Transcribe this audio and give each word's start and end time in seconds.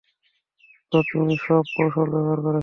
তো, 0.91 0.97
তুমি 1.09 1.33
সব 1.39 1.63
কৌশল 1.75 2.07
ব্যবহার 2.13 2.39
করেছ। 2.39 2.59